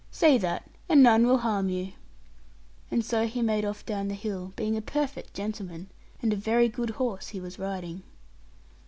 [0.09, 1.93] Say that, and none will harm you.'
[2.89, 5.91] And so he made off down the hill, being a perfect gentleman,
[6.23, 8.01] and a very good horse he was riding.